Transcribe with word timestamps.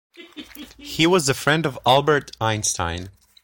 He 0.79 1.05
was 1.05 1.29
a 1.29 1.35
friend 1.35 1.63
of 1.63 1.77
Albert 1.85 2.31
Einstein. 2.41 3.11